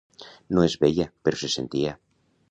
[0.57, 1.93] No es veia, però se sentia.